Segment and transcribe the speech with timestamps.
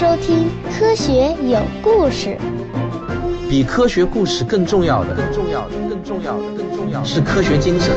[0.00, 1.12] 收听《科学
[1.46, 2.30] 有故事》。
[3.50, 7.94] 比科学故事更重要的，更重要的，更重要的，更重要的是科学精神。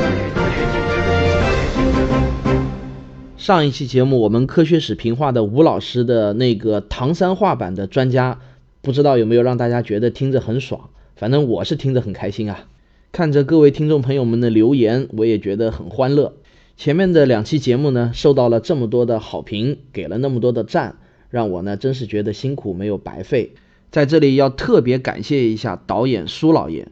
[3.38, 8.38] 上一期节目，我们科学史评话的吴老师的那个唐山话版的专家，
[8.82, 10.90] 不知道有没有让大家觉得听着很爽？
[11.16, 12.66] 反正我是听着很开心啊。
[13.12, 16.34] 看着各位听众朋友们的留言，我也觉得很欢乐。
[16.76, 20.96] 前面的两期节目呢，受到了这么多的好评，给了那么多的赞，
[21.34, 23.54] 让我呢真是觉得辛苦没有白费。
[23.90, 26.86] 在这里要特别感谢一下导演苏老爷，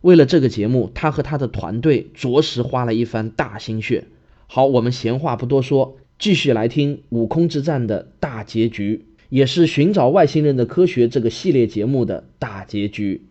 [0.00, 4.06] 为了这个节目，他和他的团队着实花了一番大心血。
[4.46, 13.26] 好，我们闲话不多说，继续来听《悟空之战》的大结局，也是寻找外星人的科学这个系列节目的大结局。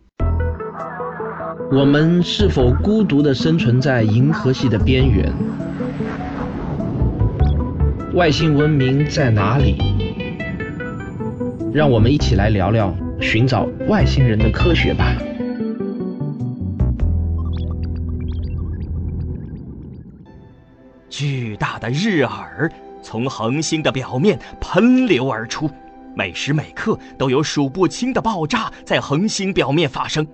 [1.72, 5.32] 我们是否孤独地生存在银河系的边缘？
[8.14, 9.93] 外星文明在哪里？
[11.74, 15.12] 让我们一起来聊聊寻找外星人的科学吧。
[21.10, 22.70] 巨大的日耳
[23.02, 25.68] 从恒星的表面喷流而出，
[26.14, 30.24] 每时每刻都有数不清的爆炸在恒星表面发生。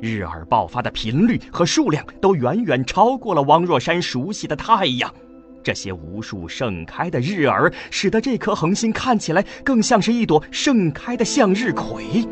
[0.00, 5.14] 日耳爆发的频率和数量都远远超过了汪若山熟悉的太阳。
[5.62, 12.26] 这些无数盛开的日耳，使得这颗恒星看起来更像是一朵盛开的向日葵。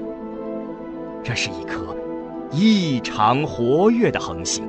[1.22, 1.97] 这是一颗
[2.52, 4.64] 异常活跃的恒星。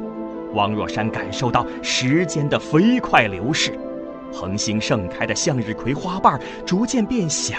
[0.53, 3.77] 王若山感受到时间的飞快流逝，
[4.33, 7.57] 恒星盛开的向日葵花瓣逐渐变小，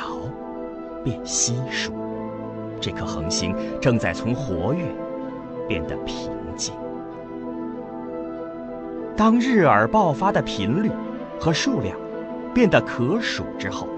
[1.04, 1.92] 变稀疏。
[2.80, 4.84] 这颗恒星正在从活跃
[5.69, 6.38] 变得平。
[9.19, 10.88] 当日耳爆发的频率
[11.41, 11.98] 和数量
[12.55, 13.88] 变得可数之后，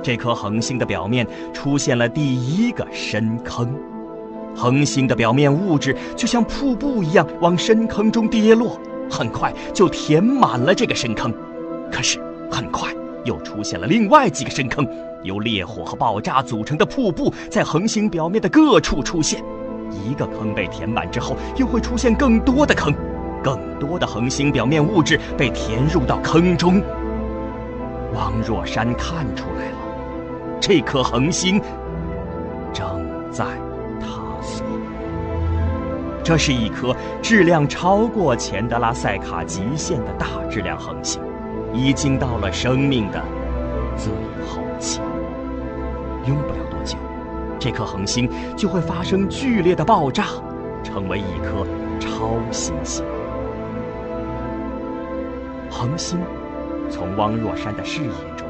[0.00, 3.76] 这颗恒星的表面出现了第一个深坑。
[4.54, 8.78] 恒星的表面物质就像瀑布一样往深坑中跌落，
[9.10, 11.34] 很快就填满了这个深坑。
[11.90, 14.86] 可是很快又出现了另外几个深坑，
[15.24, 19.42] 由烈火和爆炸组成的瀑布在恒星表面的各处出现。
[19.90, 22.94] 一个坑被填满之后，又会出现更多的坑。
[23.44, 26.82] 更多的恒星表面物质被填入到坑中。
[28.14, 29.78] 王若山看出来了，
[30.58, 31.60] 这颗恒星
[32.72, 32.86] 正
[33.30, 33.44] 在
[34.00, 34.64] 塌缩。
[36.22, 41.20] 这是一颗质量超过钱德拉塞卡极限的大质量恒星，
[41.74, 43.22] 已经到了生命的
[43.94, 44.10] 最
[44.48, 45.00] 后期。
[46.26, 46.96] 用不了多久，
[47.58, 50.28] 这颗恒星就会发生剧烈的爆炸，
[50.82, 51.66] 成为一颗
[52.00, 53.04] 超新星。
[55.76, 56.20] 恒星
[56.88, 58.48] 从汪若山的视野中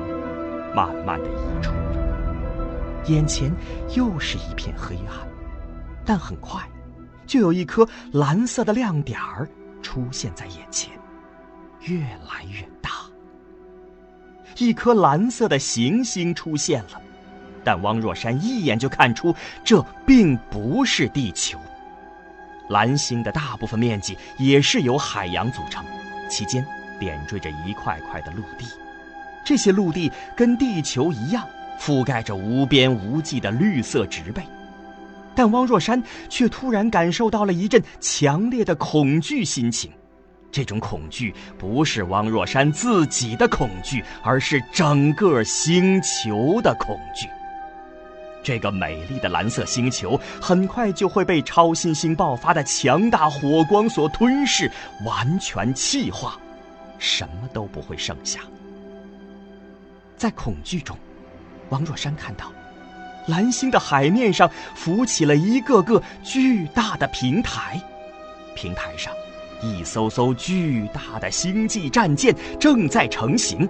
[0.74, 3.50] 慢慢的移出了，眼前
[3.96, 5.26] 又是一片黑暗，
[6.04, 6.60] 但很快
[7.26, 9.48] 就有一颗蓝色的亮点儿
[9.80, 10.92] 出现在眼前，
[11.80, 12.90] 越来越大。
[14.58, 17.00] 一颗蓝色的行星出现了，
[17.64, 21.58] 但汪若山一眼就看出这并不是地球。
[22.68, 25.82] 蓝星的大部分面积也是由海洋组成，
[26.28, 26.62] 其间。
[26.98, 28.66] 点缀着一块块的陆地，
[29.44, 31.46] 这些陆地跟地球一样，
[31.78, 34.42] 覆盖着无边无际的绿色植被。
[35.34, 39.90] 但汪若山却突然感受到了一阵强烈的恐惧心情，
[40.52, 47.28] 这种恐惧不是汪若山自己的恐惧，而是整个星球的恐惧。
[48.44, 54.70] 这个美丽的蓝色星球很快就会被超新星爆发的强大火光所吞噬，
[55.04, 56.38] 完全气化。
[57.04, 58.40] 什么都不会剩下。
[60.16, 60.96] 在恐惧中，
[61.68, 62.50] 王若山看到，
[63.28, 67.78] 蓝星的海面上浮起了一个个巨大的平台，
[68.56, 69.12] 平台上，
[69.60, 73.68] 一艘艘巨大的星际战舰正在成型。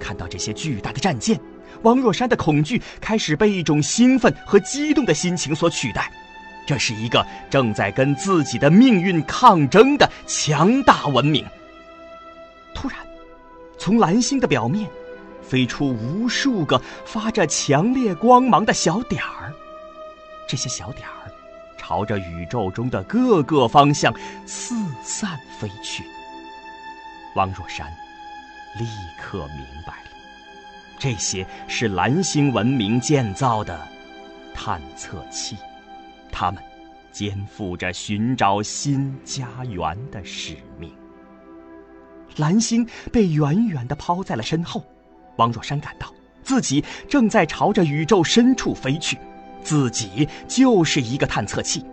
[0.00, 1.38] 看到这些巨大的战舰，
[1.82, 6.10] 王若山的恐惧开始被一种兴奋和激动的心情所取代。
[6.66, 11.44] 这是一个正在跟自己的命运抗争的强大文明。
[13.78, 14.90] 从蓝星的表面
[15.40, 19.52] 飞出无数个发着强烈光芒的小点儿，
[20.46, 21.32] 这些小点儿
[21.78, 24.12] 朝着宇宙中的各个方向
[24.46, 26.04] 四散飞去。
[27.34, 27.86] 王若山
[28.78, 28.84] 立
[29.18, 30.10] 刻明白了，
[30.98, 33.88] 这些是蓝星文明建造的
[34.52, 35.56] 探测器，
[36.30, 36.62] 他们
[37.12, 40.92] 肩负着寻找新家园的使命。
[42.38, 44.82] 蓝星被远远地抛在了身后，
[45.36, 46.12] 王若山感到
[46.42, 49.18] 自己正在朝着宇宙深处飞去，
[49.62, 51.84] 自己就是一个探测器，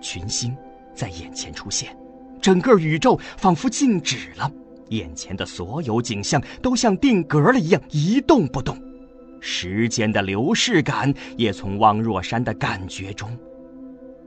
[0.00, 0.56] 群星
[0.94, 1.96] 在眼前出现，
[2.40, 4.50] 整个宇宙仿佛静止了，
[4.88, 8.76] 眼前的所有景象都像定格了一样一动不动，
[9.40, 13.30] 时间的流逝感也从汪若山的感觉中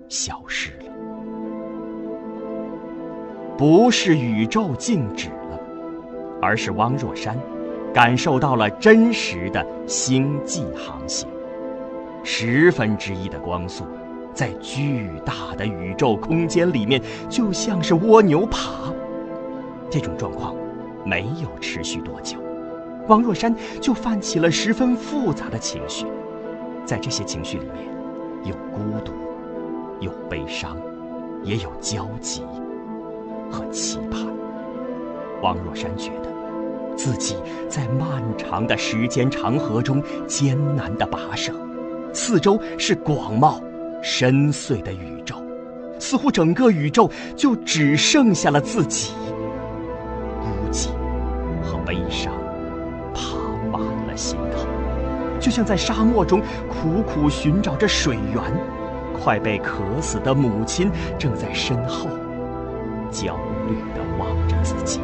[0.07, 0.85] 消失了。
[3.57, 5.29] 不是宇宙静止，
[6.45, 7.35] 而是汪若山。
[7.91, 11.27] 感受到了真实的星际航行，
[12.25, 13.85] 十分之一的光速，
[14.33, 18.69] 在巨大的宇宙空间里面，就像是蜗牛爬。
[19.89, 20.53] 这种状况
[21.05, 22.37] 没有持续多久，
[23.07, 26.05] 王若山就泛起了十分复杂的情绪。
[26.83, 27.85] 在这些情绪里面，
[28.43, 29.13] 有孤独，
[30.01, 30.75] 有悲伤，
[31.43, 32.43] 也有焦急
[33.49, 34.19] 和期盼。
[35.41, 36.34] 王若山觉得。
[36.95, 37.35] 自己
[37.69, 41.53] 在漫长的时间长河中艰难地跋涉，
[42.13, 43.61] 四周是广袤、
[44.01, 45.35] 深邃的宇宙，
[45.99, 49.13] 似乎整个宇宙就只剩下了自己。
[50.39, 50.89] 孤寂
[51.61, 52.33] 和悲伤
[53.13, 53.37] 爬
[53.71, 54.67] 满了心头，
[55.39, 58.41] 就像在沙漠中苦苦寻找着水源，
[59.13, 62.07] 快被渴死的母亲正在身后
[63.11, 63.37] 焦
[63.67, 64.99] 虑地望着自己。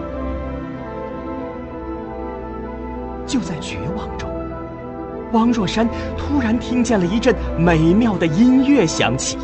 [3.32, 4.30] 就在绝望中，
[5.32, 5.88] 汪若山
[6.18, 9.38] 突然听见了一阵美妙的音乐响起，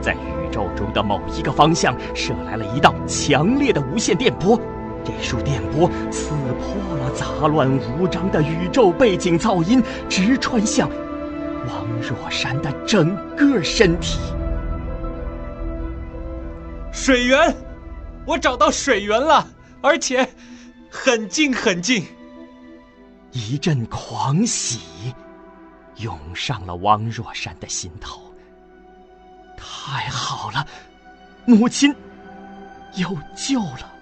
[0.00, 4.56] 在宇宙中的某一个方向射来了一道强烈的无线电波。
[5.04, 10.88] 这束电波刺破了杂乱无章的宇宙背景噪音，直穿向
[11.66, 14.20] 王若山的整个身体。
[16.92, 17.52] 水源，
[18.24, 19.44] 我找到水源了，
[19.82, 20.28] 而且
[20.88, 22.04] 很近很近。
[23.34, 25.12] 一阵狂喜
[25.96, 28.22] 涌上了汪若山的心头。
[29.56, 30.64] 太好了，
[31.44, 31.92] 母亲
[32.94, 33.92] 有救了！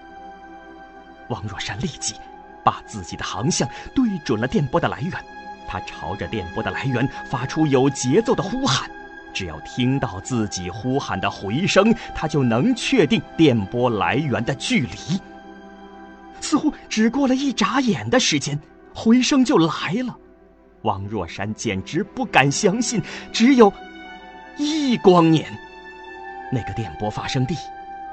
[1.29, 2.15] 王若山立即
[2.63, 5.13] 把自己的航向对准了电波的来源，
[5.67, 8.91] 他朝着电波的来源发出有节奏的呼喊。
[9.33, 15.19] 只要听到自己呼喊的回声，他就能确定电波来源的距离。
[16.39, 18.61] 似乎只过了一眨眼的时间。
[18.95, 20.17] 回声就来了，
[20.83, 23.01] 王若山简直不敢相信，
[23.33, 23.73] 只有
[24.57, 25.47] 一光年。
[26.53, 27.57] 那个电波发生地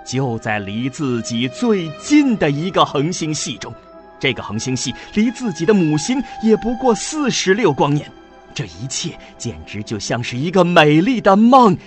[0.06, 3.74] 就在离自己最近的一个恒星系中，
[4.20, 8.10] 这个恒星系离自己的母星也不过四十六光年。
[8.54, 11.78] 这一切简直就像是一个美丽的梦，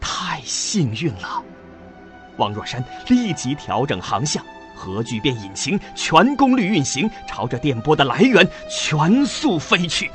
[0.00, 1.42] 太幸运了！
[2.36, 4.44] 王若山立即调整航向。
[4.82, 10.10] 核聚变引擎全功率运行，朝着电波的来源全速飞去。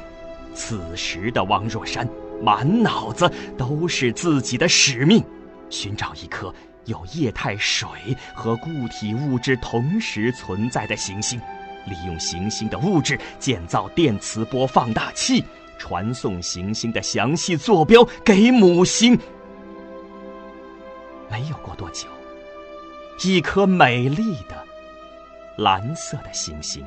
[0.54, 2.06] 此时的汪若山
[2.44, 5.24] 满脑子都是自己的使命：
[5.70, 6.54] 寻找一颗
[6.84, 7.88] 有液态水
[8.34, 11.40] 和固体物质同时存在的行星，
[11.86, 15.42] 利用行星的物质建造电磁波放大器，
[15.78, 19.18] 传送行星的详细坐标给母星。
[21.32, 22.06] 没有过多久。
[23.24, 24.64] 一颗美丽的
[25.58, 26.84] 蓝色的星星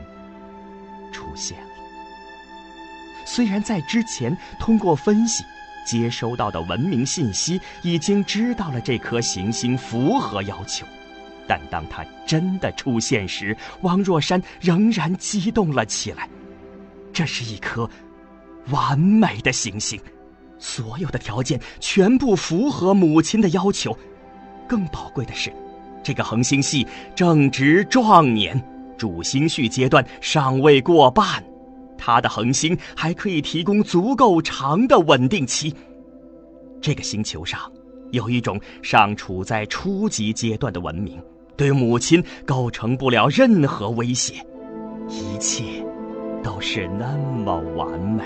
[1.12, 1.66] 出现了。
[3.26, 5.44] 虽然在之前通过分析
[5.86, 10.86] 接收到的文明信息已经知道了这颗行星符合要求，
[11.48, 16.28] 但当它真的出现时，王若山仍然激动了起来。
[17.12, 17.90] 这是一颗
[18.68, 20.00] 完美的行星，
[20.58, 23.98] 所有的条件全部符合母亲的要求。
[24.68, 25.52] 更宝贵的是。
[26.02, 28.60] 这个恒星系正值壮年，
[28.96, 31.44] 主星序阶段尚未过半，
[31.98, 35.74] 它的恒星还可以提供足够长的稳定期。
[36.80, 37.60] 这个星球上
[38.10, 41.22] 有一种尚处在初级阶段的文明，
[41.56, 44.34] 对母亲构成不了任何威胁，
[45.08, 45.64] 一切
[46.42, 48.24] 都是那么完美，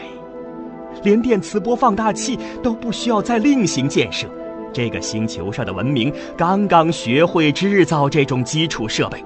[1.02, 4.28] 连电磁波放大器都不需要再另行建设。
[4.74, 9.24] 这个星球上的文明刚刚学会制造这种基础设备，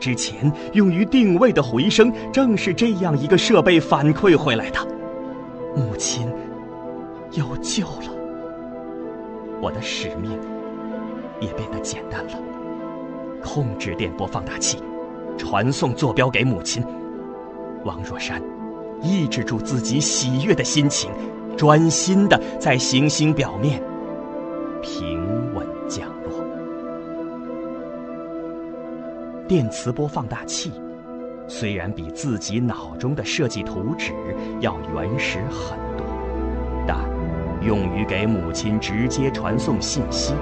[0.00, 4.78] 之前用于定位的回声正是这样一个设备反馈回来的。
[5.76, 6.28] 母亲
[7.30, 8.12] 有救了，
[9.62, 10.36] 我的使命
[11.40, 12.32] 也变得简单了：
[13.40, 14.78] 控制电波放大器，
[15.36, 16.84] 传送坐标给母亲。
[17.84, 18.42] 王若山
[19.00, 21.08] 抑制住自己喜悦的心情，
[21.56, 23.80] 专心的在行星表面。
[24.82, 25.20] 平
[25.54, 26.44] 稳降落，
[29.46, 30.72] 电磁波放大器
[31.48, 34.12] 虽然比自己脑中的设计图纸
[34.60, 36.06] 要原始很多，
[36.86, 36.98] 但
[37.60, 40.34] 用于给母亲直接传送信息，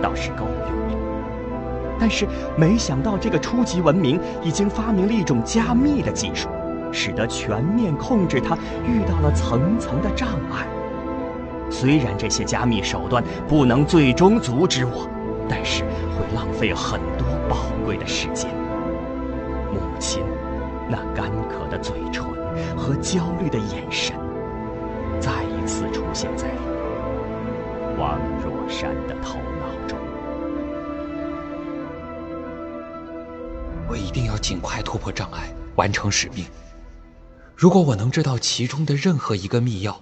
[0.00, 1.96] 倒是够用的。
[1.98, 6.48] 但是没想到，这个初级文明已经发明了一种加密的技术，
[6.92, 10.66] 使得全面控制它遇到了层层的障碍。
[11.72, 15.08] 虽然这些加密手段不能最终阻止我，
[15.48, 18.48] 但是会浪费很多宝贵的时间。
[19.72, 20.22] 母亲。
[20.90, 22.22] 那干渴的嘴唇
[22.76, 24.14] 和焦虑的眼神，
[25.18, 26.50] 再一次出现在
[27.98, 29.98] 王若山的头脑中。
[33.88, 36.44] 我一定要尽快突破障碍，完成使命。
[37.56, 39.94] 如果我能知道其中的任何一个密钥，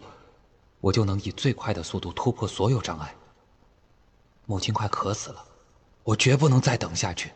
[0.81, 3.15] 我就能以最快的速度突破所有障碍。
[4.47, 5.45] 母亲快渴死了，
[6.03, 7.33] 我绝不能再等下去。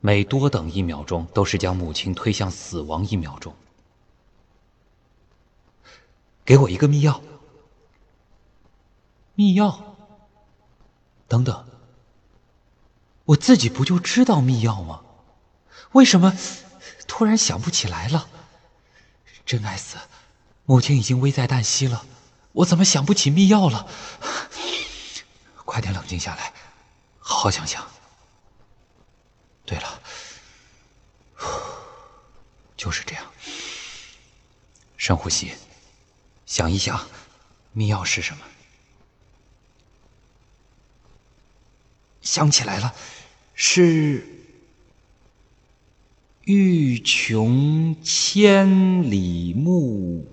[0.00, 3.54] 每多等一秒钟，都是将母亲推向死亡一秒钟。
[6.44, 7.20] 给我一个密钥。
[9.34, 9.80] 密钥。
[11.26, 11.64] 等等，
[13.24, 15.02] 我自己不就知道密钥吗？
[15.92, 16.36] 为什么
[17.08, 18.28] 突然想不起来了？
[19.46, 19.96] 真该死！
[20.66, 22.04] 母亲已经危在旦夕了，
[22.54, 23.86] 我怎么想不起密钥了？
[25.64, 26.52] 快点冷静下来，
[27.18, 27.84] 好好想想。
[29.66, 30.00] 对了，
[32.76, 33.24] 就是这样。
[34.96, 35.52] 深呼吸，
[36.46, 37.08] 想一想，
[37.72, 38.44] 密钥是什么？
[42.20, 42.94] 想起来了，
[43.54, 44.26] 是
[46.44, 50.26] “欲穷千里目，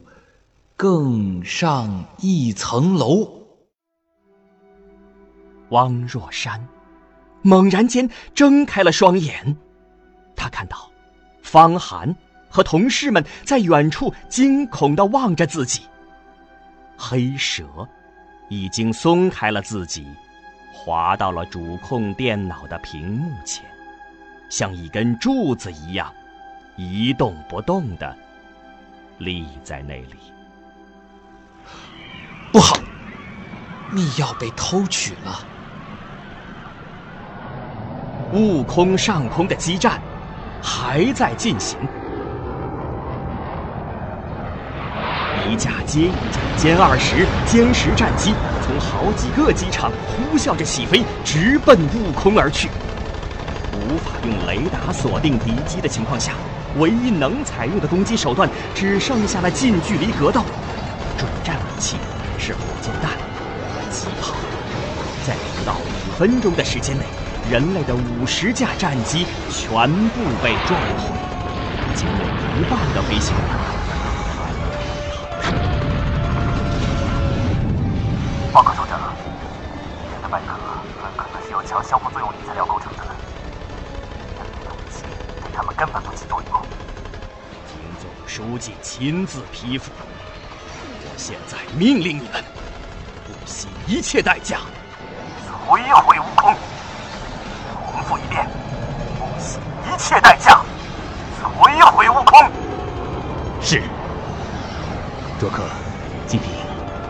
[0.82, 3.30] 更上一层楼”。
[5.70, 6.60] 汪若山。
[7.44, 9.56] 猛然间睁开了双眼，
[10.36, 10.90] 他看到
[11.44, 12.16] 方寒
[12.50, 15.84] 和同事们在远处惊恐的望着自己。
[16.98, 17.64] 黑蛇
[18.50, 20.08] 已经松开了自己，
[20.74, 23.64] 滑到了主控电脑的屏幕前，
[24.50, 26.12] 像一根柱子一样
[26.76, 28.18] 一动不动的
[29.20, 30.16] 立在那里。
[32.52, 32.76] 不好，
[33.90, 35.40] 密钥被偷取了。
[38.34, 40.02] 悟空上空的激战
[40.62, 41.80] 还在进行，
[45.50, 52.70] 一架接一架歼二十、歼十战机从好几个机场呼啸着起飞，直奔悟空而去。
[53.72, 56.34] 无法用雷达锁定敌机的情况下，
[56.78, 60.44] 唯一能采用的攻击手段只剩下了近距离格斗。
[61.18, 61.98] 准战武器
[66.22, 67.04] 分钟的时间内。
[67.50, 71.10] 人类的五十架战机全部被撞毁，
[71.96, 72.14] 仅有
[72.60, 73.44] 一半的飞行员。
[78.54, 79.16] 报告首长，
[79.98, 80.54] 敌人的外壳
[81.02, 83.04] 很可能是由强相互作用力材料构成的，
[84.38, 85.04] 人类的武器
[85.42, 86.62] 对他们根本不起作用。
[87.68, 89.90] 听总书记亲自批复，
[91.04, 92.44] 我现在命令你们，
[93.26, 94.60] 不惜一切代价
[95.80, 96.54] 摧毁悟空。
[97.94, 98.46] 重复一遍，
[99.18, 100.60] 不惜一切代价
[101.42, 102.40] 摧毁悟空。
[103.62, 103.82] 是。
[105.40, 105.64] 卓克，
[106.28, 106.52] 金平，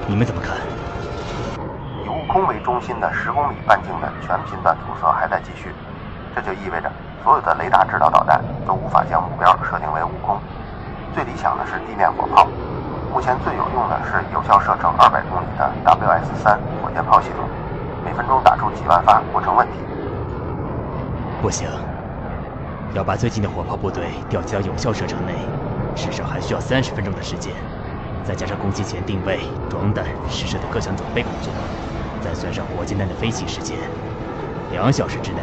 [0.05, 0.55] 你们怎么看？
[2.05, 5.73] 以悟空为中心的十公里半径的全频段阻塞还在继续，
[6.35, 6.91] 这就意味着
[7.23, 10.39] 所有的雷达制导导弹都无法将目标设定为悟空。
[11.15, 12.47] 最理想的是地面火炮，
[13.11, 17.49] 目前最有用的是有效射程二百公里的 WS 三火箭炮系统，
[18.03, 19.73] 每分钟打出几万发不成问题。
[21.41, 21.69] 不行，
[22.93, 25.33] 要把最近的火炮部队调集到有效射程内，
[25.95, 27.53] 至少还需要三十分钟的时间。
[28.23, 31.51] 再加上攻击前定位、装弹、试射的各项准备工作，
[32.21, 33.77] 再算上火箭弹的飞行时间，
[34.71, 35.39] 两小时之内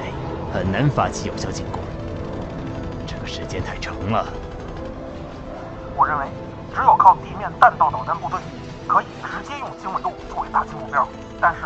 [0.52, 1.82] 很难发起有效进攻。
[3.04, 4.26] 这个时间太长了。
[5.96, 6.26] 我认为，
[6.72, 8.37] 只有靠地面弹道导弹部队，
[11.40, 11.60] 但是，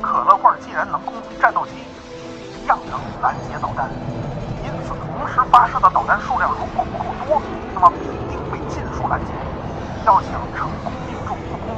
[0.00, 1.72] 可乐罐既然能攻击战斗机。
[2.66, 3.88] 一样能拦截导弹，
[4.64, 7.40] 因此同时发射的导弹数量如果不够多，
[7.72, 9.30] 那么必定被尽数拦截。
[10.04, 11.76] 要想成功命中悟空，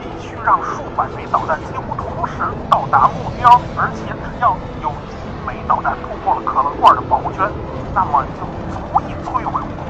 [0.00, 2.32] 必须让数百枚导弹几乎同时
[2.70, 7.46] 到达目标，而且只要有一枚导弹突破了可乐罐的保护圈，
[7.94, 9.84] 那么就足以摧毁悟空。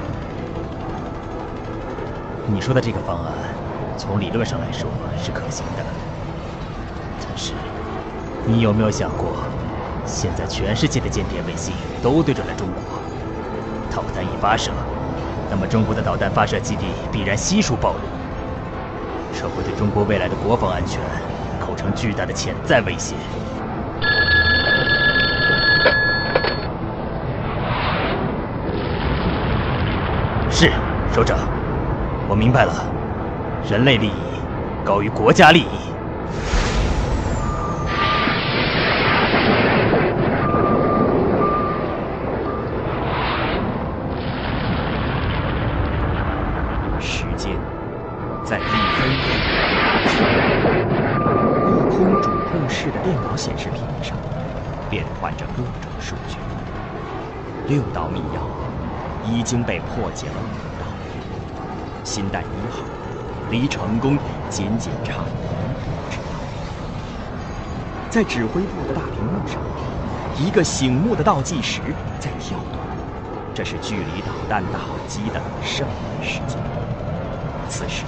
[2.49, 3.33] 你说的这个方案，
[3.97, 5.85] 从理论上来说是可行的，
[7.35, 7.53] 是
[8.47, 9.37] 你有没有想过？
[10.07, 12.83] 现在全世界的间谍卫星都对准了中国，
[13.91, 14.71] 导弹一发射，
[15.49, 18.01] 那么中国的导弹发射基地必然悉数暴露，
[19.33, 21.01] 这会对中国未来的国防安全
[21.59, 23.15] 构成巨大的潜在威胁。
[30.51, 30.71] 是，
[31.15, 31.39] 首长，
[32.29, 32.85] 我明白了，
[33.71, 34.13] 人类利益
[34.85, 35.94] 高于国家利益。
[59.45, 60.87] 已经被破解了五道，
[62.03, 62.87] 新弹一号
[63.51, 66.41] 离成功仅仅差一步之遥。
[68.09, 69.61] 在指挥部的大屏幕上，
[70.35, 71.83] 一个醒目的倒计时
[72.19, 72.81] 在跳动，
[73.53, 75.87] 这是距离导弹打击的剩
[76.19, 76.59] 余时间。
[77.69, 78.07] 此时，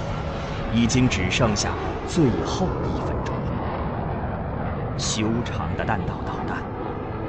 [0.73, 1.69] 已经只剩下
[2.07, 3.35] 最后一分钟。
[4.97, 6.63] 修长的弹道导弹，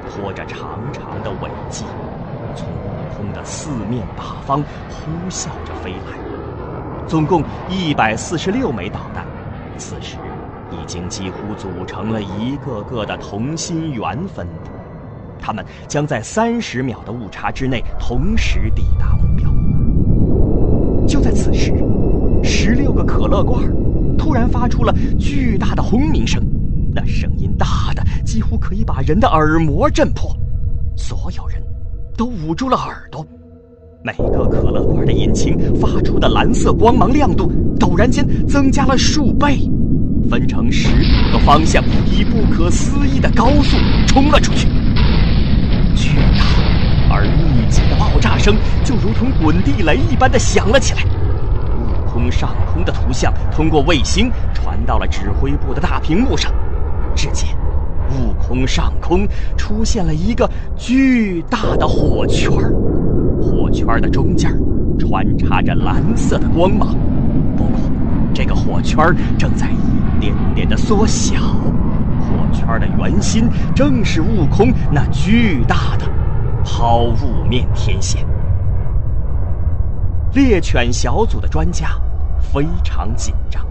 [0.09, 1.85] 拖着长长的尾迹，
[3.33, 6.17] 的四面八方呼啸着飞来。
[7.07, 9.25] 总共一百四十六枚导弹，
[9.77, 10.17] 此时
[10.71, 14.69] 已经几乎组成了一个个的同心圆分布。
[15.39, 19.49] 他们将在三十秒的误差之内同时抵达目标。
[21.07, 21.73] 就在此时。
[22.41, 23.61] 十六个可乐罐
[24.17, 26.41] 突然发出了巨大的轰鸣声，
[26.95, 30.33] 那声音大的几乎可以把人的耳膜震破。
[30.95, 31.61] 所有人
[32.19, 33.25] 都捂住了耳朵。
[34.03, 37.49] 每个可乐罐的引擎发出的蓝色光芒亮度
[37.79, 39.59] 陡然间增加了数倍，
[40.29, 40.89] 分成十
[41.31, 44.67] 个方向，以不可思议的高速冲了出去。
[45.95, 46.43] 巨大
[47.09, 51.03] 而密集的爆炸声就如同滚地雷一般的响了起来。
[51.73, 56.51] 悟空上空的图像通过卫星传到了指挥部的大屏幕上，
[57.15, 57.47] 只见
[58.09, 62.73] 悟空上空出现了一个巨大的火圈儿
[63.41, 64.51] 火圈的中间
[64.97, 66.95] 穿插着蓝色的光芒。
[67.55, 67.79] 不过，
[68.33, 76.05] 这个火圈正在一点点的缩小，火圈的圆心正是悟空那巨大的
[76.63, 78.25] 抛物面天线。
[80.33, 81.89] 猎犬小组的专家
[82.39, 83.65] 非常紧张，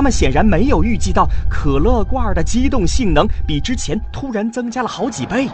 [0.00, 5.46] 他们显然没有预计到可乐罐的机动性能比之前突然增加了好几倍。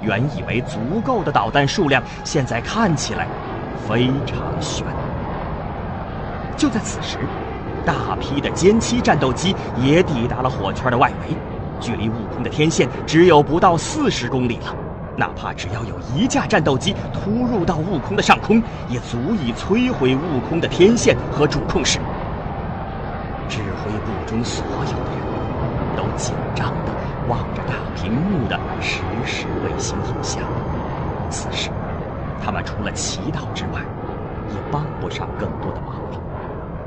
[0.00, 3.26] 原以为足够的导弹数量，现在看起来
[3.88, 4.86] 非常悬。
[6.56, 7.18] 就在此时，
[7.84, 11.34] 大批的歼七战斗机也抵达了火圈的外围，
[11.80, 14.76] 距离悟空的天线只有不到四十公里了。
[15.16, 21.98] 哪怕只要有一架战斗机突入到悟空的上空，也足以摧毁悟空的天线和主控室。
[24.32, 25.20] 中所有的人
[25.94, 26.92] 都紧张地
[27.28, 30.42] 望着大屏幕的实时卫星影像。
[31.28, 31.70] 此时，
[32.42, 33.82] 他们除了祈祷之外，
[34.48, 36.18] 也帮不上更多的忙了，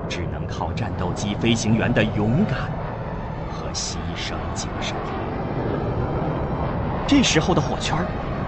[0.10, 2.58] 只能靠战斗机飞行员的勇敢
[3.48, 4.96] 和牺牲精神。
[7.06, 7.96] 这时候的火圈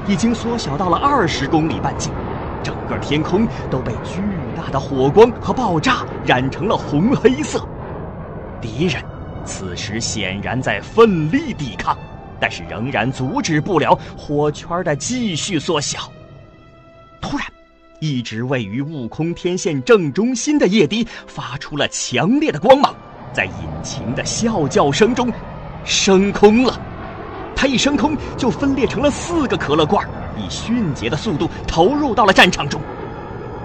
[0.08, 2.12] 已经缩小到了二十公里半径，
[2.64, 4.24] 整个天空都被巨
[4.56, 7.64] 大的火光和爆炸染成了红黑色。
[8.62, 9.04] 敌人
[9.46, 11.98] 此时显然在奋力抵抗，
[12.40, 16.12] 但是仍然阻止不了火圈的继续缩小。
[17.22, 17.48] 突然，
[18.00, 22.96] 一直位于悟空天线正中心的夜滴发出了强烈的光芒，
[23.34, 25.32] 在引擎的啸叫声中
[25.84, 26.80] 升空了。
[27.56, 32.80] 它一升空就分裂成了四个可乐罐，以迅捷的速度投入到了战场中。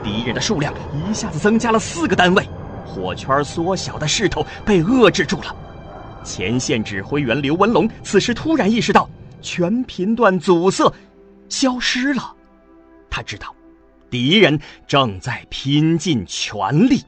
[0.02, 2.48] 敌人的数量一下子增加了四个单位，
[2.92, 5.57] 火圈缩小的势头被遏制住了。
[6.22, 9.09] 前线指挥员刘文龙此时突然意识到
[9.40, 10.92] 全频段阻塞
[11.48, 12.35] 消失了，
[13.11, 13.55] 他知道
[14.11, 17.02] 敌人正在拼尽全力，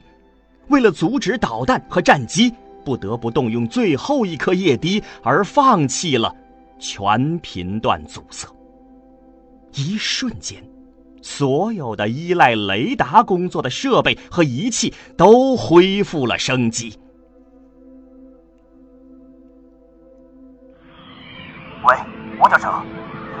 [0.67, 2.51] 为了阻止导弹和战机，
[2.83, 6.35] 不得不动用最后一颗夜滴而放弃了。
[6.77, 8.47] 全频段阻塞。
[9.73, 10.61] 一瞬间，
[11.25, 16.95] 所有的依赖雷达工作的设备和仪器都恢复了生机。
[21.83, 21.95] 喂，
[22.39, 22.71] 王教授，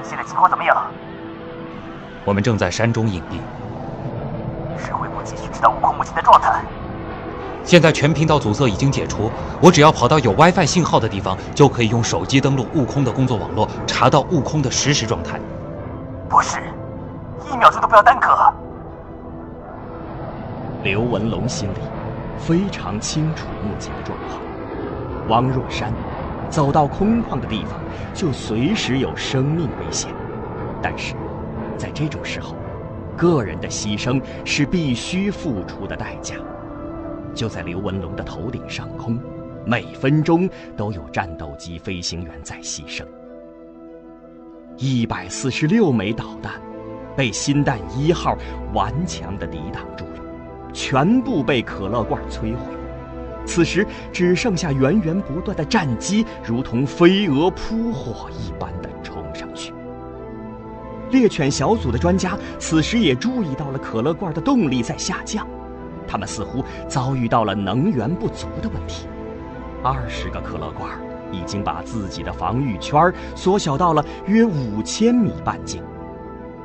[0.01, 0.75] 现在情况怎么样？
[2.25, 3.37] 我们正在山中隐蔽。
[4.83, 6.65] 指挥部继续知道悟空目前的状态。
[7.63, 9.29] 现在全频道阻塞已经解除，
[9.61, 15.39] 我只要跑到有 WiFi 信号的地方，就可以用手机登录悟空的工作网络，查到悟空的实时状态。
[16.27, 16.57] 不是，
[17.55, 18.53] 一秒钟都不要耽搁。
[20.83, 21.77] 刘文龙心里
[22.37, 24.41] 非常清楚目前的状况。
[25.29, 25.93] 汪若山
[26.49, 27.79] 走到空旷的地方，
[28.13, 30.11] 就随时有生命危险。
[30.81, 31.15] 但是，
[31.77, 32.55] 在这种时候，
[33.15, 36.35] 个人的牺牲是必须付出的代价。
[37.33, 39.17] 就在刘文龙的头顶上空，
[39.65, 43.05] 每分钟都有战斗机飞行员在牺牲。
[44.75, 46.53] 一百四十六枚导弹
[47.15, 48.37] 被新弹一号
[48.73, 50.21] 顽强地抵挡住了，
[50.73, 52.73] 全部被可乐罐摧毁。
[53.45, 59.73] 此时只剩下源源不断的战机，如同飞蛾扑火一般的冲上去。
[61.11, 65.47] 猎犬小组的专家此时也注意到了可乐罐的动力在下降，
[66.07, 69.07] 他们似乎遭遇到了能源不足的问题。
[69.83, 70.89] 二十个可乐罐
[71.31, 75.83] 已经把自己的防御圈缩小到了约五千米半径，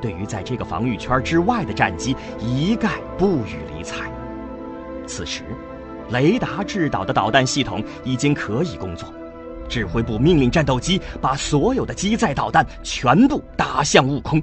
[0.00, 4.10] 对于在这个防御圈之外的战机，一概不予理睬。
[5.06, 5.42] 此时，
[6.10, 9.12] 雷达制导的导弹系统已经可以工作，
[9.68, 14.42] 指挥部命令战斗机把所有的机载导弹全部打向悟空。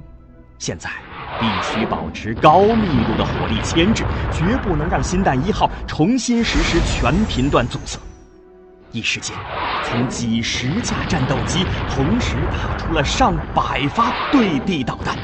[0.58, 0.90] 现在
[1.38, 7.98] 必须保持高密度的火力牵制，绝不能让新弹一号重新实施全频段阻塞。
[8.90, 9.36] 一时间，
[9.84, 15.16] 从几十架战斗机同时打出了上百发对地导弹，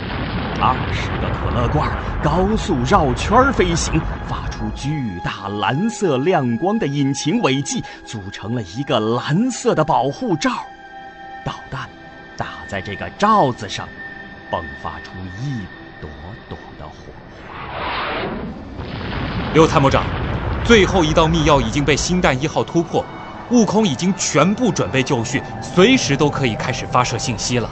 [0.61, 1.91] 二十个可乐罐
[2.23, 10.51] 高速绕圈飞行，发出巨大蓝色亮光的引擎尾迹，组成了一个蓝色的保护罩。
[11.45, 11.89] 导弹
[12.37, 13.87] 打在这个罩子上，
[14.51, 15.11] 迸发出
[15.43, 15.59] 一
[16.01, 16.09] 朵
[16.49, 17.45] 朵的火花。
[19.53, 20.05] 刘参谋长，
[20.65, 23.05] 最后一道密钥已经被星弹一号突破。
[23.51, 27.69] 悟空已经全部准备就绪，随时都可以开始发射信息了。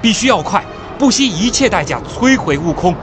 [0.00, 0.64] 必须要快，
[0.98, 2.94] 不惜一切代价摧毁悟空。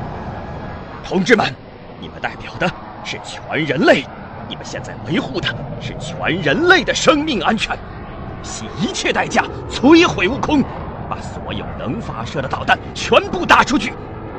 [1.03, 1.53] 同志们，
[1.99, 2.67] 你们代表的
[3.03, 4.03] 是全人类，
[4.49, 5.47] 你们现在维护的
[5.79, 7.77] 是全人类的生命安全。
[7.77, 10.63] 不惜一切代价摧毁悟空，
[11.09, 13.93] 把所有能发射的导弹全部打出去，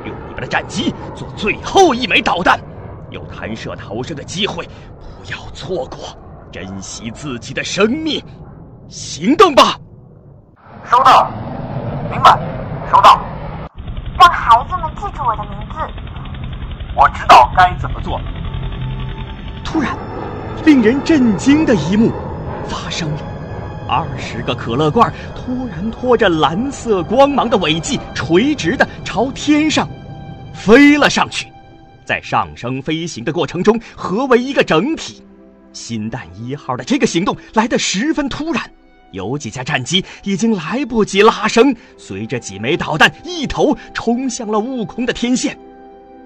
[0.05, 2.59] 用你们的战机做最后一枚导弹。
[3.11, 6.19] 有弹射逃生的机会，不要错过。
[6.51, 8.23] 珍惜自己的生命，
[8.88, 9.79] 行动吧！
[10.85, 11.31] 收到，
[12.11, 12.38] 明白，
[12.90, 13.21] 收到。
[14.25, 15.79] 让孩子们记住我的名字。
[16.97, 18.19] 我知道该怎么做。
[19.63, 19.95] 突然，
[20.65, 22.11] 令人震惊的一幕
[22.67, 23.19] 发生了：
[23.87, 29.87] 二十个可乐罐突然拖着蓝色光芒的尾迹，垂直的朝天上
[30.55, 31.53] 飞了上去，
[32.07, 35.23] 在上升飞行的过程中合为一个整体。
[35.75, 38.63] 新蛋一号的这个行动来得十分突然，
[39.14, 45.57] 有几架战机已经来不及拉升，随着几枚导弹一头冲向了悟空的天线。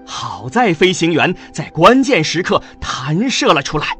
[0.05, 3.95] 好在飞行员在关键时刻弹射了出来。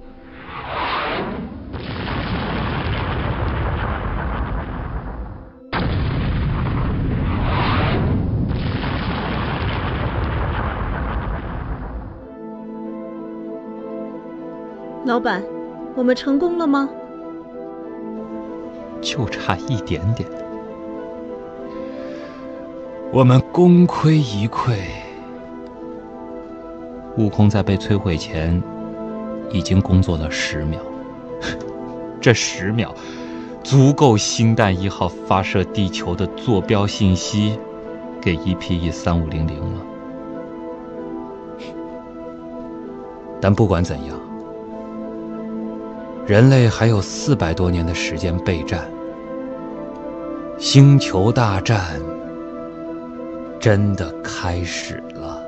[15.06, 15.43] 老板，
[15.95, 16.88] 我们成功了吗？
[19.02, 20.28] 就差一点点。
[23.12, 24.76] 我们功亏一篑。
[27.18, 28.62] 悟空在被摧毁前，
[29.52, 30.80] 已经工作了十秒。
[32.22, 32.94] 这十秒，
[33.64, 37.58] 足够星弹一号发射地球的坐标信息
[38.22, 39.82] 给 EPE 三五零零了。
[43.42, 44.19] 但不管怎样。
[46.30, 48.88] 人类还有四百多年的时间备战，
[50.60, 52.00] 星球大战
[53.60, 55.42] 真的开始了。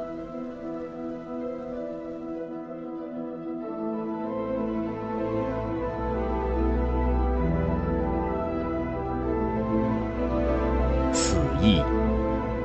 [11.13, 11.83] 此役，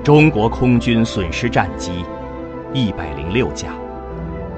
[0.03, 2.03] 中国空军损失战机
[2.73, 3.75] 一百零六架，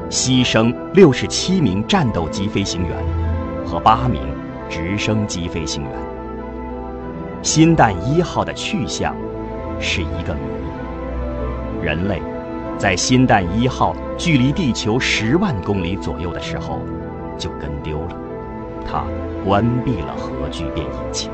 [0.09, 3.28] 牺牲六十七名战斗机飞行员。
[3.69, 4.23] 和八名
[4.71, 5.93] 直升机飞行员。
[7.43, 9.15] 新弹一号的去向
[9.79, 10.41] 是一个谜。
[11.83, 12.23] 人类
[12.79, 16.81] 在新弹一号距离地球十万公里左右的时候
[17.37, 18.17] 就跟丢了，
[18.87, 19.05] 它
[19.45, 21.31] 关闭了核聚变引擎。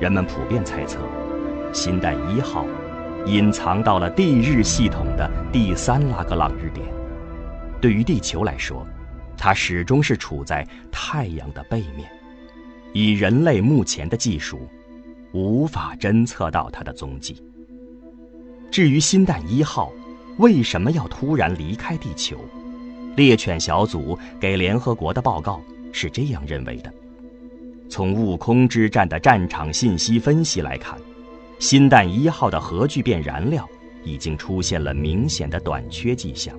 [0.00, 1.00] 人们普遍猜测，
[1.72, 2.64] 新弹一号
[3.26, 6.86] 隐藏到了地日系统的第三拉格朗日点。
[7.80, 8.86] 对于地球来说，
[9.44, 12.08] 它始终是处在太阳的背面，
[12.92, 14.68] 以人类目前的技术，
[15.32, 17.42] 无法侦测到它的踪迹。
[18.70, 19.92] 至于新弹一号，
[20.38, 22.38] 为什么要突然离开地球？
[23.16, 26.94] 猎犬小组给联合国的报告是这样认为的：
[27.90, 30.96] 从悟空之战的战场信息分析来看，
[31.58, 33.68] 新蛋一号的核聚变燃料
[34.04, 36.56] 已经出现了明显的短缺迹象。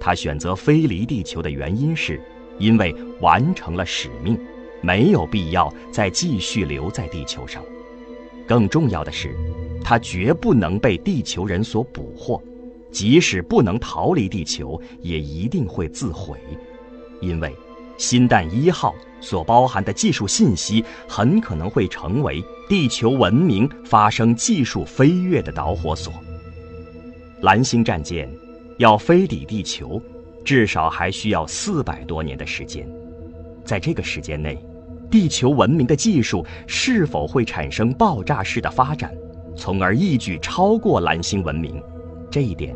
[0.00, 2.20] 他选择飞离地球的原因是，
[2.58, 4.36] 因为完成了使命，
[4.80, 7.62] 没有必要再继续留在地球上。
[8.48, 9.36] 更重要的是，
[9.84, 12.42] 他绝不能被地球人所捕获。
[12.90, 16.36] 即使不能逃离地球，也一定会自毁，
[17.20, 17.54] 因为
[17.96, 26.12] 新蛋一号所包含的技术信息很可能会成为地球文明发生技术飞跃的导火索。
[27.42, 28.28] 蓝星战舰
[28.80, 30.00] 要飞抵地球，
[30.42, 32.88] 至少还需要四百多年的时间。
[33.62, 34.58] 在这个时间内，
[35.10, 39.14] 地球文明的技术是否会产生爆炸式的发展，
[39.54, 41.78] 从而一举超过蓝星文明？
[42.30, 42.74] 这一点，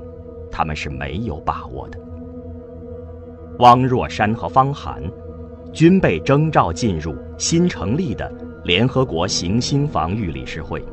[0.53, 1.99] 他们是没有把握的。
[3.61, 5.03] 汪若山和方涵
[5.73, 8.31] 均被征召进入新成立的
[8.63, 10.85] 联合国行星防御理事会，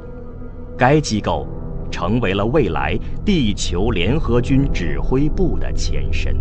[0.78, 1.46] 该机构
[1.92, 6.36] 成为了未来地球联合军指挥部的前身。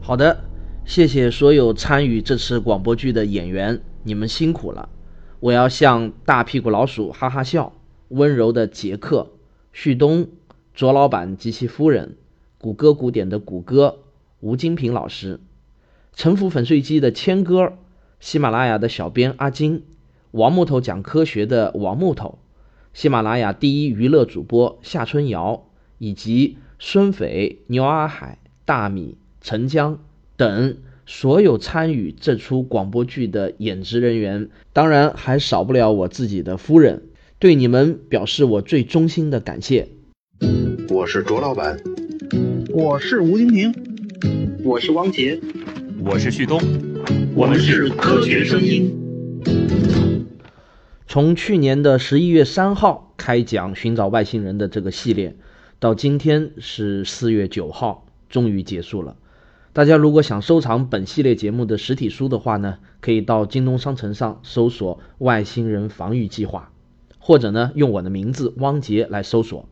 [0.00, 0.44] 好的，
[0.86, 4.88] 谢谢所有参与这次广播剧的演员，你们辛苦了。
[5.38, 7.74] 我要向大屁股老鼠哈哈笑、
[8.08, 9.32] 温柔的杰克、
[9.70, 10.26] 旭东、
[10.78, 12.14] 卓老板及其夫人、
[12.60, 13.98] 谷歌古典的谷歌、
[14.38, 15.40] 吴金平老师、
[16.14, 17.72] 沉浮粉碎机的谦哥、
[18.20, 19.82] 喜马拉雅的小编阿金、
[20.30, 22.38] 王木头讲科学的王木头、
[22.94, 25.64] 喜马拉雅第一娱乐主播夏春瑶。
[25.98, 29.18] 以及孙斐、牛阿海、大米。
[29.40, 29.98] 陈江
[30.36, 37.02] 等所有参与这出广播剧的演职人员，当然还少不了我自己的夫人，
[37.40, 39.88] 对你们表示我最衷心的感谢。
[40.90, 41.78] 我是卓老板，
[42.70, 43.74] 我是吴金平，
[44.64, 45.38] 我是汪杰，
[46.02, 46.58] 我是旭东，
[47.34, 48.96] 我们是科学声音。
[51.06, 55.36] 从去年的十一月三号开讲寻找外星人的这个系列，
[55.78, 59.16] 到今天是四月九号，终于结束了。
[59.74, 66.72] 大家如果想收藏本系列节目的实体书的话呢，可以到京东商城上搜索“外星人防御计划”，
[67.20, 69.68] 或者呢用我的名字汪杰来搜索。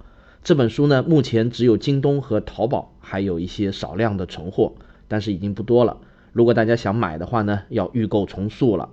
[0.47, 4.75] 这本书呢目前只有京东和淘宝还有一些少量的存货，
[5.09, 5.99] 但是已经不多了。
[6.31, 8.91] 如果大家想买的话呢，要预购重塑了。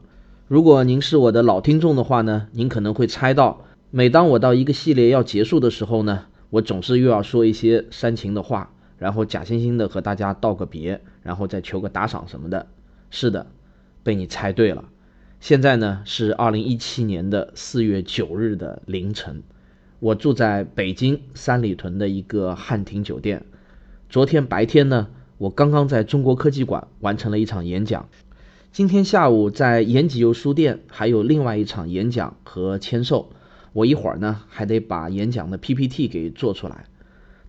[0.48, 8.72] 如果您是我的老听众的话呢，您可能会猜到，每当我到一个系列要结束的时候呢，我总是又要说一些煽情的话。
[8.98, 12.66] 然后假惺惺的和大家道个别，然后再求个打赏什么的。
[13.12, 13.46] 是的，
[14.02, 14.86] 被你猜对了。
[15.40, 19.44] 现在呢是二零一七年的四月九日的凌晨，
[20.04, 23.46] 我住在北京三里屯的一个汉庭酒店。
[24.10, 28.10] 昨天白天呢，我刚刚在中国科技馆完成了一场演讲。
[28.74, 33.32] 今天下午在延吉邮书店还有另外一场演讲和签售。
[33.72, 36.84] 我一会儿呢还得把演讲的 PPT 给做出来。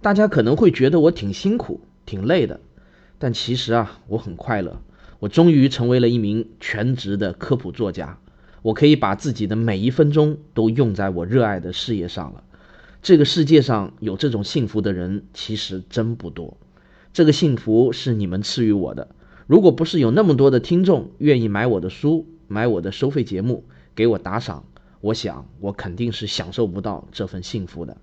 [0.01, 2.61] 大家可能会觉得我挺辛苦、挺累的，
[3.19, 4.81] 但其实啊，我很快乐。
[5.19, 8.21] 我终于成为了一名全职的科普作家，
[8.65, 12.43] 我可以把自己的每一分钟都用在我热爱的事业上了。
[13.03, 16.57] 这个世界上有这种幸福的人其实真不多，
[17.13, 19.09] 这个幸福是你们赐予我的。
[19.47, 24.65] 如果不是有那么多的听众愿意买我的书、买我的收费节目、给我打赏，
[25.03, 27.99] 我想我肯定是享受不到这份幸福的。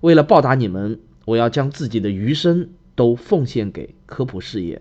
[0.00, 1.00] 为了报答你们。
[1.28, 4.80] 我要将自己的余生都奉献给科普事业。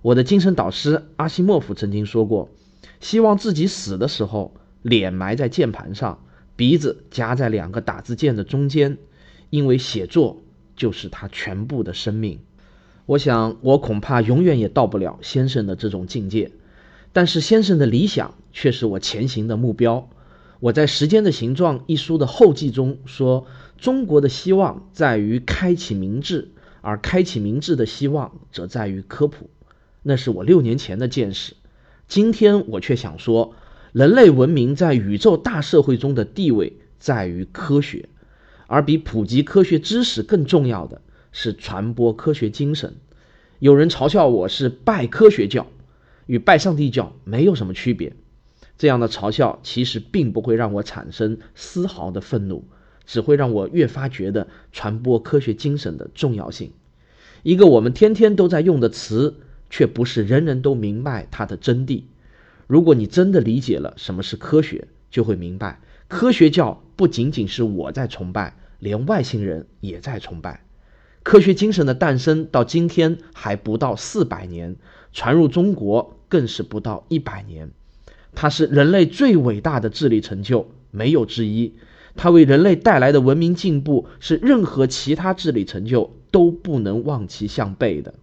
[0.00, 2.48] 我的精神导师阿西莫夫曾经说过，
[3.00, 6.24] 希望自己死的时候，脸埋在键盘上，
[6.56, 8.98] 鼻子夹在两个打字键的中间，
[9.50, 10.42] 因为写作
[10.76, 12.40] 就是他全部的生命。
[13.06, 16.50] 我想，我恐怕永远也到不了先生的这种境界，
[17.12, 20.08] 但是先生的理想却是我前行的目标。
[20.60, 23.46] 我在《时间的形状》一书的后记中说。
[23.80, 29.50] 中国的希望在于开启明智，而开启明智的希望则在于科普。
[30.02, 31.54] 那是我六年前的见识。
[32.08, 33.54] 今天我却想说，
[33.92, 38.08] 人类文明在宇宙大社会中的地位在于科学，
[38.66, 42.96] 而比普及科学知识更重要的是传播科学精神。
[43.58, 45.66] 有人嘲笑我是拜科学教，
[46.26, 48.14] 与拜上帝教没有什么区别。
[48.78, 52.64] 这样的嘲笑其实并不会让我产生丝毫的愤怒。
[53.04, 56.72] 只会让我越发觉得传播科学精神的重要性，
[57.42, 59.36] 一个我们天天都在用的词，
[59.70, 62.04] 却不是人人都明白它的真谛。
[62.66, 70.64] 如果你真的理解了什么是科学，就会明白，科学教不仅仅是我在崇拜，连外星人也在崇拜。
[71.22, 74.76] 科学精神的诞生到今天还不到四百年，
[75.12, 77.70] 传入中国更是不到一百年。
[78.34, 81.74] 它是人类最伟大的智力成就，没有之一。
[82.16, 88.14] 它为人类带来的文明进步，是任何其他智力成就都不能望其项背的。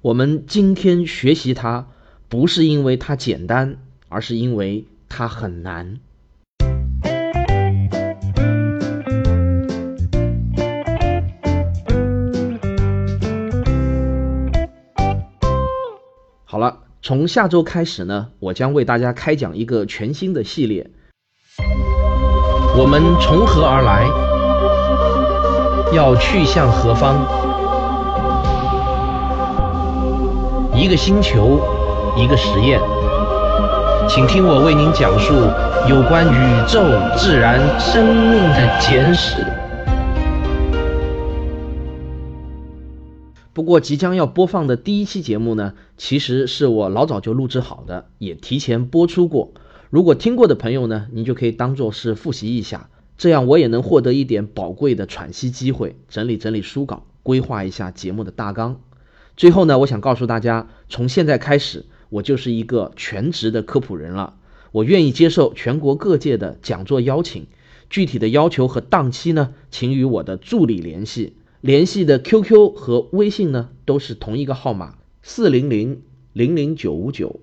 [0.00, 1.88] 我们今天学习它，
[2.28, 5.98] 不是因为它简单，而是因为它很难。
[16.44, 20.88] 好了，从下周开始呢，我将为大家开讲一个全新的系列。
[22.78, 24.06] 我们从何而来？
[25.92, 27.47] 要去向何方？
[30.78, 31.60] 一个星球，
[32.16, 32.80] 一个实验，
[34.08, 35.34] 请听我为您讲述
[35.90, 36.38] 有关宇
[36.68, 36.80] 宙、
[37.16, 39.44] 自然、生命的简史。
[43.52, 49.54] 不过，即将要播放的第一期节目呢，其实是我老早就录制好的，也提前播出过。
[49.90, 58.76] 如果听过的朋友呢，您就可以当做是复习一下，这样我也能获得一点宝贵的喘息机会，整理整理书稿，规划一下节目的大纲。
[59.38, 64.34] 最后呢，我想告诉大家，从现在开始，我就是一个全职的科普人了。
[64.72, 67.46] 我愿意接受全国各界的讲座邀请，
[67.88, 71.34] 具体的要求和档期呢，请与我的助理联系。
[71.60, 77.38] 联系的 QQ 和微信呢，都是同一个号码，四零零零零九五九，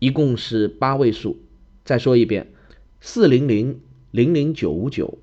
[0.00, 1.36] 一共是八位数。
[1.84, 2.48] 再说一遍，
[3.00, 3.78] 四零零
[4.10, 5.16] 零零九五九。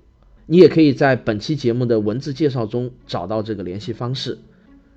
[0.45, 4.39] 你也可以在本期节目的文字介绍中找到这个联系方式。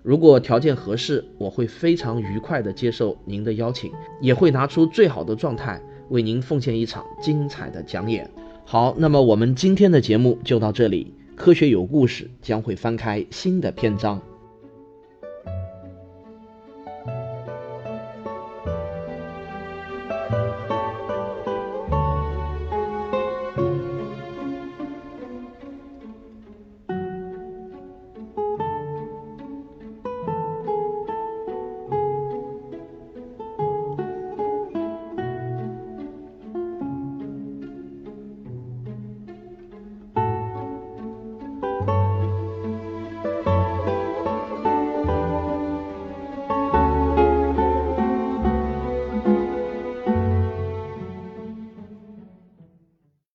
[0.06, 3.90] 如果条件合适，我会非常愉快地接受您的邀请，
[4.20, 8.30] 也会拿出最好的状态为您奉献一场精彩的讲演。
[8.64, 11.12] 好，那么我们今天的节目就到这里。
[11.34, 14.22] 科学有故事将会翻开新的篇章。